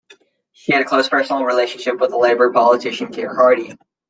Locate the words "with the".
1.99-2.17